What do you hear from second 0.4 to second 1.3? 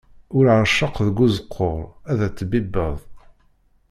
ɛecceq deg